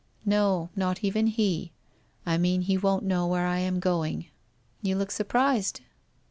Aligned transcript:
'No, 0.25 0.71
not 0.75 1.03
even 1.03 1.27
he. 1.27 1.73
I 2.25 2.35
mean 2.39 2.61
he 2.63 2.75
won't 2.75 3.05
know 3.05 3.27
where 3.27 3.45
I 3.45 3.59
am 3.59 3.79
going. 3.79 4.29
You 4.81 4.95
look 4.95 5.11
surprised 5.11 5.81